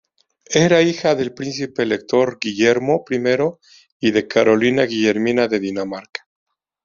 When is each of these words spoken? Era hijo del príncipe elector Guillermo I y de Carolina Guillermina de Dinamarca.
Era 0.59 0.81
hijo 0.81 1.13
del 1.13 1.31
príncipe 1.31 1.83
elector 1.83 2.39
Guillermo 2.41 3.05
I 3.07 3.21
y 3.99 4.09
de 4.09 4.27
Carolina 4.27 4.81
Guillermina 4.87 5.47
de 5.47 5.59
Dinamarca. 5.59 6.27